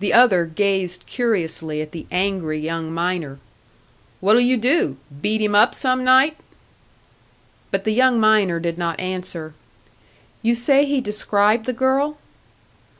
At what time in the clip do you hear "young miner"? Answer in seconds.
2.58-3.38, 7.92-8.58